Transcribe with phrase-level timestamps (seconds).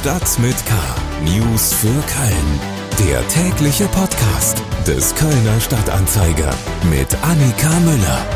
[0.00, 0.72] Stadt mit K.
[1.26, 2.60] News für Köln.
[3.06, 6.54] Der tägliche Podcast des Kölner Stadtanzeiger
[6.88, 8.26] mit Annika Müller.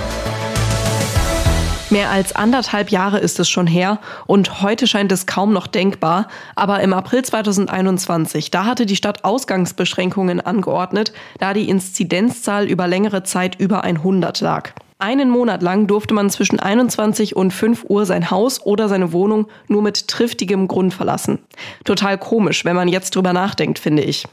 [1.88, 6.28] Mehr als anderthalb Jahre ist es schon her und heute scheint es kaum noch denkbar.
[6.54, 13.22] Aber im April 2021, da hatte die Stadt Ausgangsbeschränkungen angeordnet, da die Inzidenzzahl über längere
[13.22, 14.74] Zeit über 100 lag.
[15.04, 19.48] Einen Monat lang durfte man zwischen 21 und 5 Uhr sein Haus oder seine Wohnung
[19.68, 21.40] nur mit triftigem Grund verlassen.
[21.84, 24.26] Total komisch, wenn man jetzt drüber nachdenkt, finde ich.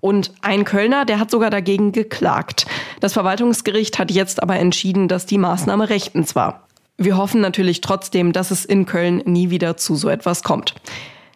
[0.00, 2.64] Und ein Kölner, der hat sogar dagegen geklagt.
[3.00, 6.66] Das Verwaltungsgericht hat jetzt aber entschieden, dass die Maßnahme rechtens war.
[6.96, 10.74] Wir hoffen natürlich trotzdem, dass es in Köln nie wieder zu so etwas kommt.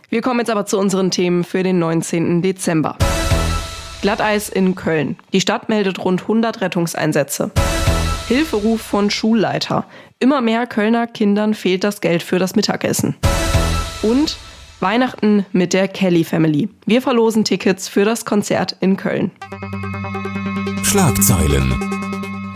[0.09, 2.41] Wir kommen jetzt aber zu unseren Themen für den 19.
[2.41, 2.97] Dezember.
[4.01, 5.19] Glatteis in Köln.
[5.35, 7.51] Die Stadt meldet rund 100 Rettungseinsätze.
[8.29, 9.87] Hilferuf von Schulleiter.
[10.19, 13.17] Immer mehr Kölner Kindern fehlt das Geld für das Mittagessen.
[14.03, 14.37] Und
[14.81, 16.69] Weihnachten mit der Kelly Family.
[16.85, 19.31] Wir verlosen Tickets für das Konzert in Köln.
[20.83, 21.73] Schlagzeilen.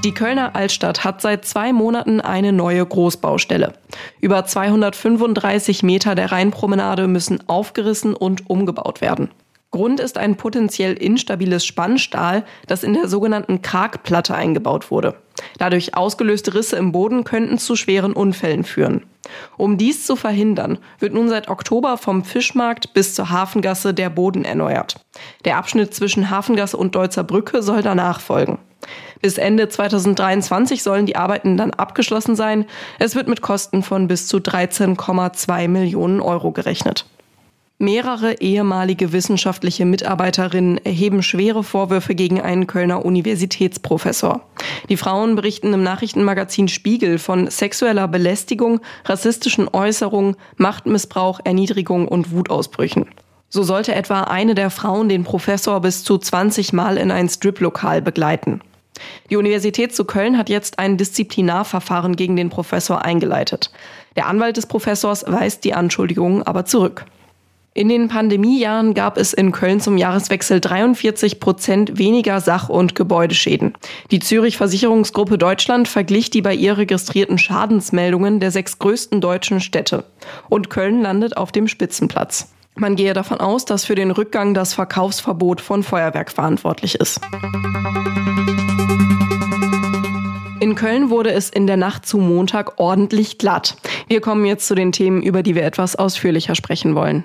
[0.05, 3.73] Die Kölner Altstadt hat seit zwei Monaten eine neue Großbaustelle.
[4.20, 9.31] Über 235 Meter der Rheinpromenade müssen aufgerissen und umgebaut werden.
[9.70, 15.14] Grund ist ein potenziell instabiles Spannstahl, das in der sogenannten Kragplatte eingebaut wurde.
[15.58, 19.05] Dadurch ausgelöste Risse im Boden könnten zu schweren Unfällen führen.
[19.56, 24.45] Um dies zu verhindern, wird nun seit Oktober vom Fischmarkt bis zur Hafengasse der Boden
[24.45, 24.97] erneuert.
[25.45, 28.58] Der Abschnitt zwischen Hafengasse und Deutzer Brücke soll danach folgen.
[29.20, 32.67] Bis Ende 2023 sollen die Arbeiten dann abgeschlossen sein.
[32.98, 37.06] Es wird mit Kosten von bis zu 13,2 Millionen Euro gerechnet.
[37.83, 44.41] Mehrere ehemalige wissenschaftliche Mitarbeiterinnen erheben schwere Vorwürfe gegen einen Kölner Universitätsprofessor.
[44.89, 53.07] Die Frauen berichten im Nachrichtenmagazin Spiegel von sexueller Belästigung, rassistischen Äußerungen, Machtmissbrauch, Erniedrigung und Wutausbrüchen.
[53.49, 58.01] So sollte etwa eine der Frauen den Professor bis zu 20 Mal in ein Striplokal
[58.01, 58.61] begleiten.
[59.29, 63.73] Die Universität zu Köln hat jetzt ein Disziplinarverfahren gegen den Professor eingeleitet.
[64.15, 67.07] Der Anwalt des Professors weist die Anschuldigungen aber zurück.
[67.75, 73.73] In den Pandemiejahren gab es in Köln zum Jahreswechsel 43 Prozent weniger Sach- und Gebäudeschäden.
[74.11, 80.05] Die Zürich Versicherungsgruppe Deutschland verglich die bei ihr registrierten Schadensmeldungen der sechs größten deutschen Städte.
[80.51, 82.53] Und Köln landet auf dem Spitzenplatz.
[82.75, 87.23] Man gehe davon aus, dass für den Rückgang das Verkaufsverbot von Feuerwerk verantwortlich ist.
[90.61, 93.77] In Köln wurde es in der Nacht zu Montag ordentlich glatt.
[94.09, 97.25] Wir kommen jetzt zu den Themen, über die wir etwas ausführlicher sprechen wollen.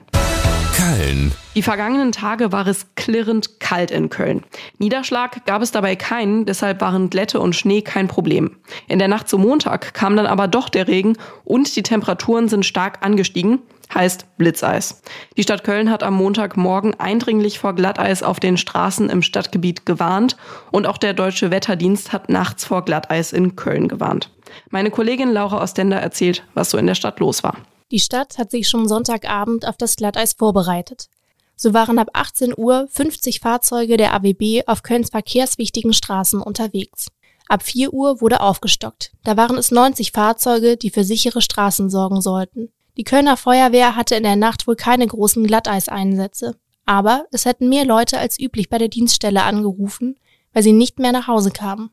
[1.08, 1.32] Köln.
[1.56, 4.44] Die vergangenen Tage war es klirrend kalt in Köln.
[4.78, 8.58] Niederschlag gab es dabei keinen, deshalb waren Glätte und Schnee kein Problem.
[8.90, 12.66] In der Nacht zum Montag kam dann aber doch der Regen und die Temperaturen sind
[12.66, 13.60] stark angestiegen,
[13.94, 15.02] heißt Blitzeis.
[15.38, 20.36] Die Stadt Köln hat am Montagmorgen eindringlich vor Glatteis auf den Straßen im Stadtgebiet gewarnt
[20.72, 24.30] und auch der Deutsche Wetterdienst hat nachts vor Glatteis in Köln gewarnt.
[24.72, 27.56] Meine Kollegin Laura Ostender erzählt, was so in der Stadt los war.
[27.92, 31.08] Die Stadt hat sich schon Sonntagabend auf das Glatteis vorbereitet.
[31.56, 37.08] So waren ab 18 Uhr 50 Fahrzeuge der AWB auf Kölns verkehrswichtigen Straßen unterwegs.
[37.48, 39.12] Ab 4 Uhr wurde aufgestockt.
[39.24, 42.70] Da waren es 90 Fahrzeuge, die für sichere Straßen sorgen sollten.
[42.98, 46.56] Die Kölner Feuerwehr hatte in der Nacht wohl keine großen Glatteiseinsätze.
[46.86, 50.18] Aber es hätten mehr Leute als üblich bei der Dienststelle angerufen,
[50.54, 51.90] weil sie nicht mehr nach Hause kamen.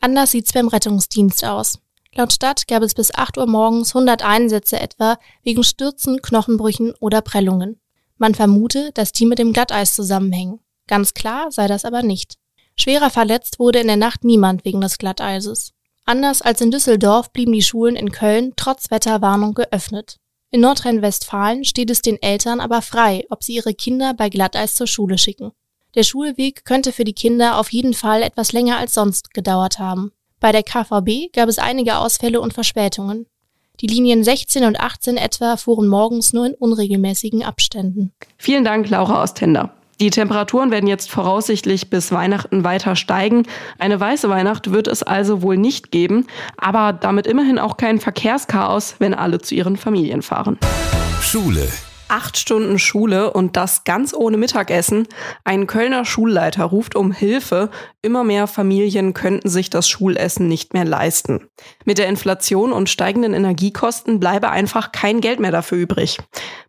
[0.00, 1.80] Anders sieht's beim Rettungsdienst aus.
[2.14, 7.20] Laut Stadt gab es bis 8 Uhr morgens 100 Einsätze etwa wegen Stürzen, Knochenbrüchen oder
[7.20, 7.80] Prellungen.
[8.16, 10.60] Man vermute, dass die mit dem Glatteis zusammenhängen.
[10.86, 12.36] Ganz klar sei das aber nicht.
[12.74, 15.72] Schwerer verletzt wurde in der Nacht niemand wegen des Glatteises.
[16.04, 20.16] Anders als in Düsseldorf blieben die Schulen in Köln trotz Wetterwarnung geöffnet.
[20.50, 24.86] In Nordrhein-Westfalen steht es den Eltern aber frei, ob sie ihre Kinder bei Glatteis zur
[24.86, 25.52] Schule schicken.
[25.94, 30.12] Der Schulweg könnte für die Kinder auf jeden Fall etwas länger als sonst gedauert haben.
[30.40, 33.26] Bei der KVB gab es einige Ausfälle und Verspätungen.
[33.80, 38.12] Die Linien 16 und 18 etwa fuhren morgens nur in unregelmäßigen Abständen.
[38.36, 39.72] Vielen Dank, Laura Ostender.
[40.00, 43.46] Die Temperaturen werden jetzt voraussichtlich bis Weihnachten weiter steigen.
[43.78, 46.26] Eine weiße Weihnacht wird es also wohl nicht geben,
[46.56, 50.56] aber damit immerhin auch kein Verkehrschaos, wenn alle zu ihren Familien fahren.
[51.20, 51.68] Schule.
[52.08, 55.06] Acht Stunden Schule und das ganz ohne Mittagessen.
[55.44, 57.70] Ein Kölner Schulleiter ruft um Hilfe.
[58.00, 61.48] Immer mehr Familien könnten sich das Schulessen nicht mehr leisten.
[61.84, 66.18] Mit der Inflation und steigenden Energiekosten bleibe einfach kein Geld mehr dafür übrig.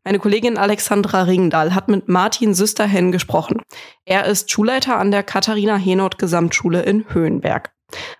[0.04, 3.62] Meine Kollegin Alexandra Ringdahl hat mit Martin Süsterhen gesprochen.
[4.04, 7.72] Er ist Schulleiter an der Katharina Henot Gesamtschule in Höhenberg.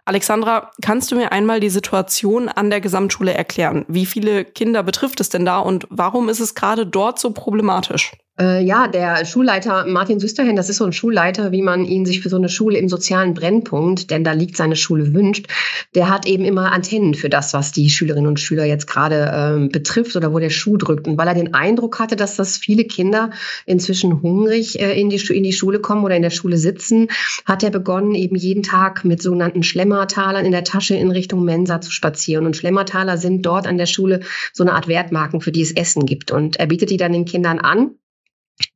[0.06, 3.86] Alexandra, kannst du mir einmal die Situation an der Gesamtschule erklären?
[3.88, 8.14] Wie viele Kinder betrifft es denn da und warum ist es gerade dort so problematisch?
[8.40, 12.22] Äh, ja, der Schulleiter Martin Süsterhen, das ist so ein Schulleiter, wie man ihn sich
[12.22, 15.48] für so eine Schule im sozialen Brennpunkt, denn da liegt seine Schule wünscht,
[15.94, 19.70] der hat eben immer Antennen für das, was die Schülerinnen und Schüler jetzt gerade ähm,
[19.70, 21.08] betrifft oder wo der Schuh drückt.
[21.08, 23.32] Und weil er den Eindruck hatte, dass das viele Kinder
[23.66, 27.10] inzwischen hungrig äh, in, die, in die Schule kommen oder in der Schule sitzen,
[27.46, 31.82] hat er begonnen, eben jeden Tag mit sogenannten Schlemmertalern in der Tasche in Richtung Mensa
[31.82, 32.46] zu spazieren.
[32.46, 34.22] Und Schlemmertaler sind dort an der Schule
[34.54, 36.32] so eine Art Wertmarken, für die es Essen gibt.
[36.32, 37.96] Und er bietet die dann den Kindern an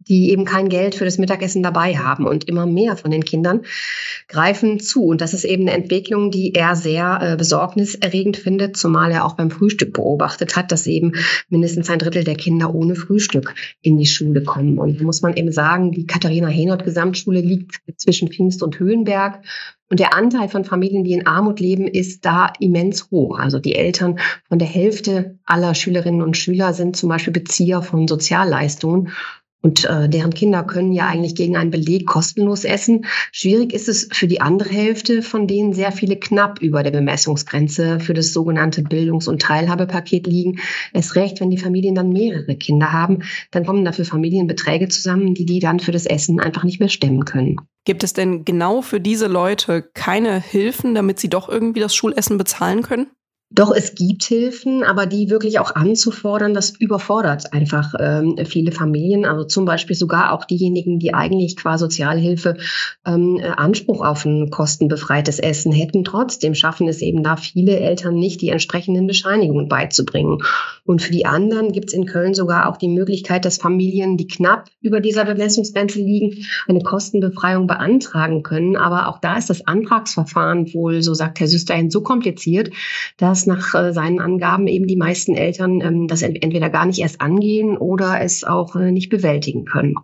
[0.08, 2.26] die eben kein Geld für das Mittagessen dabei haben.
[2.26, 3.62] Und immer mehr von den Kindern
[4.28, 5.06] greifen zu.
[5.06, 9.36] Und das ist eben eine Entwicklung, die er sehr äh, besorgniserregend findet, zumal er auch
[9.36, 11.14] beim Frühstück beobachtet hat, dass eben
[11.50, 14.78] mindestens ein Drittel der Kinder ohne Frühstück in die Schule kommen.
[14.78, 19.44] Und da muss man eben sagen, die Katharina Henot Gesamtschule liegt zwischen Pfingst und Höhenberg.
[19.90, 23.38] Und der Anteil von Familien, die in Armut leben, ist da immens hoch.
[23.38, 24.18] Also die Eltern
[24.48, 29.10] von der Hälfte aller Schülerinnen und Schüler sind zum Beispiel Bezieher von Sozialleistungen.
[29.66, 33.06] Und äh, deren Kinder können ja eigentlich gegen einen Beleg kostenlos essen.
[33.32, 38.02] Schwierig ist es für die andere Hälfte, von denen sehr viele knapp über der Bemessungsgrenze
[38.02, 40.60] für das sogenannte Bildungs- und Teilhabepaket liegen.
[40.92, 45.46] Es recht, wenn die Familien dann mehrere Kinder haben, dann kommen dafür Familienbeträge zusammen, die
[45.46, 47.56] die dann für das Essen einfach nicht mehr stemmen können.
[47.86, 52.38] Gibt es denn genau für diese Leute keine Hilfen, damit sie doch irgendwie das Schulessen
[52.38, 53.08] bezahlen können?
[53.54, 59.26] Doch es gibt Hilfen, aber die wirklich auch anzufordern, das überfordert einfach ähm, viele Familien.
[59.26, 62.58] Also zum Beispiel sogar auch diejenigen, die eigentlich qua Sozialhilfe
[63.06, 66.04] ähm, Anspruch auf ein kostenbefreites Essen hätten.
[66.04, 70.40] Trotzdem schaffen es eben da viele Eltern nicht, die entsprechenden Bescheinigungen beizubringen.
[70.84, 74.28] Und für die anderen gibt es in Köln sogar auch die Möglichkeit, dass Familien, die
[74.28, 78.78] knapp über dieser Bemessungsgrenze liegen, eine Kostenbefreiung beantragen können.
[78.78, 82.72] Aber auch da ist das Antragsverfahren wohl, so sagt Herr Süsterhin, so kompliziert,
[83.18, 87.22] dass nach äh, seinen Angaben eben die meisten Eltern ähm, das entweder gar nicht erst
[87.22, 89.96] angehen oder es auch äh, nicht bewältigen können.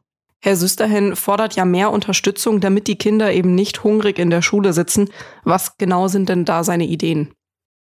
[0.41, 4.71] Herr Süsterhen fordert ja mehr Unterstützung, damit die Kinder eben nicht hungrig in der Schule
[4.71, 5.09] sitzen.
[5.43, 7.33] Was genau sind denn da seine Ideen?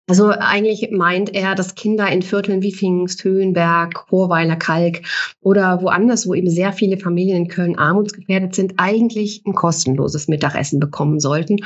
[0.08, 5.02] Also eigentlich meint er, dass Kinder in Vierteln wie Pfingst, Höhenberg, Chorweiler, Kalk
[5.42, 10.80] oder woanders, wo eben sehr viele Familien in Köln armutsgefährdet sind, eigentlich ein kostenloses Mittagessen
[10.80, 11.58] bekommen sollten.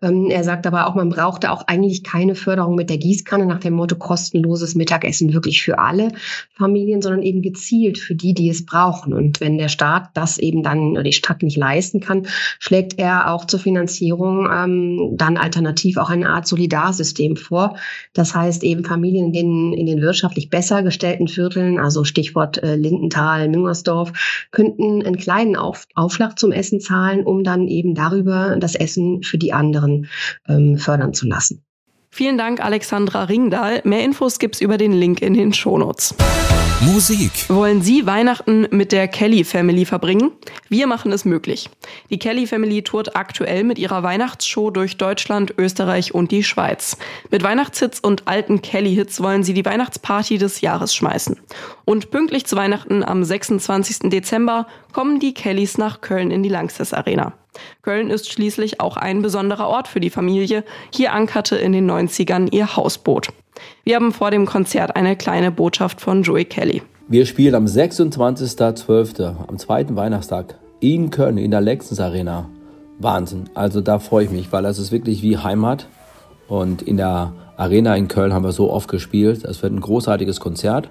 [0.00, 3.60] Ähm, er sagt aber auch, man brauchte auch eigentlich keine Förderung mit der Gießkanne nach
[3.60, 6.08] dem Motto kostenloses Mittagessen wirklich für alle
[6.54, 9.12] Familien, sondern eben gezielt für die, die es brauchen.
[9.12, 12.26] Und wenn der Staat das eben dann oder die Stadt nicht leisten kann,
[12.60, 17.76] schlägt er auch zur Finanzierung ähm, dann alternativ auch eine Art Solidarsystem vor
[18.12, 22.76] das heißt eben Familien in den, in den wirtschaftlich besser gestellten Vierteln, also Stichwort äh,
[22.76, 24.12] Lindenthal, Müngersdorf,
[24.50, 29.38] könnten einen kleinen Auf, Aufschlag zum Essen zahlen, um dann eben darüber das Essen für
[29.38, 30.08] die anderen
[30.48, 31.64] ähm, fördern zu lassen.
[32.12, 33.82] Vielen Dank, Alexandra Ringdahl.
[33.84, 36.14] Mehr Infos gibt's über den Link in den Shownotes.
[36.80, 37.30] Musik.
[37.48, 40.32] Wollen Sie Weihnachten mit der Kelly Family verbringen?
[40.68, 41.68] Wir machen es möglich.
[42.08, 46.96] Die Kelly Family tourt aktuell mit ihrer Weihnachtsshow durch Deutschland, Österreich und die Schweiz.
[47.30, 51.38] Mit Weihnachtshits und alten Kelly-Hits wollen sie die Weihnachtsparty des Jahres schmeißen.
[51.84, 54.10] Und pünktlich zu Weihnachten am 26.
[54.10, 57.32] Dezember kommen die Kellys nach Köln in die Langsess Arena.
[57.82, 60.64] Köln ist schließlich auch ein besonderer Ort für die Familie.
[60.92, 63.28] Hier ankerte in den 90ern ihr Hausboot.
[63.84, 66.82] Wir haben vor dem Konzert eine kleine Botschaft von Joey Kelly.
[67.08, 72.48] Wir spielen am 26.12., am zweiten Weihnachtstag in Köln in der Lexus Arena.
[72.98, 73.50] Wahnsinn.
[73.54, 75.88] Also da freue ich mich, weil das ist wirklich wie Heimat.
[76.48, 79.44] Und in der Arena in Köln haben wir so oft gespielt.
[79.44, 80.88] Es wird ein großartiges Konzert.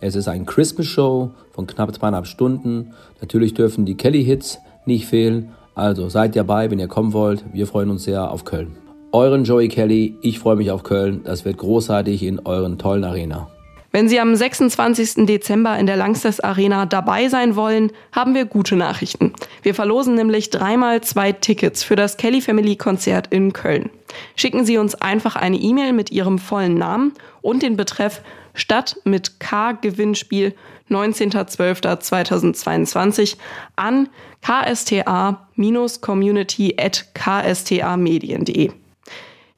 [0.00, 2.94] Es ist ein Christmas Show von knapp zweieinhalb Stunden.
[3.20, 5.50] Natürlich dürfen die Kelly-Hits nicht fehlen.
[5.74, 7.44] Also seid dabei, wenn ihr kommen wollt.
[7.52, 8.76] Wir freuen uns sehr auf Köln
[9.16, 10.18] euren Joey Kelly.
[10.20, 11.22] Ich freue mich auf Köln.
[11.24, 13.48] Das wird großartig in euren tollen Arena.
[13.90, 15.24] Wenn Sie am 26.
[15.24, 19.32] Dezember in der Langsess Arena dabei sein wollen, haben wir gute Nachrichten.
[19.62, 23.88] Wir verlosen nämlich dreimal zwei Tickets für das Kelly Family Konzert in Köln.
[24.34, 28.20] Schicken Sie uns einfach eine E-Mail mit Ihrem vollen Namen und den Betreff
[28.56, 30.54] Stadt mit K Gewinnspiel
[30.90, 33.36] 19.12.2022
[33.76, 34.08] an
[34.42, 38.72] ksta-community at ksta-medien.de.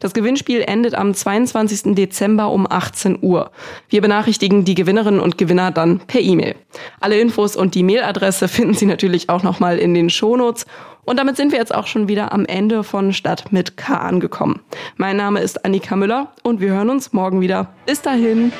[0.00, 1.94] Das Gewinnspiel endet am 22.
[1.94, 3.50] Dezember um 18 Uhr.
[3.90, 6.54] Wir benachrichtigen die Gewinnerinnen und Gewinner dann per E-Mail.
[6.98, 10.64] Alle Infos und die Mailadresse finden Sie natürlich auch nochmal in den Shownotes.
[11.04, 14.60] Und damit sind wir jetzt auch schon wieder am Ende von Stadt mit K angekommen.
[14.96, 17.74] Mein Name ist Annika Müller und wir hören uns morgen wieder.
[17.84, 18.50] Bis dahin.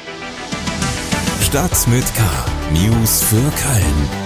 [1.41, 2.23] Stadt mit K.
[2.75, 4.26] News für Köln.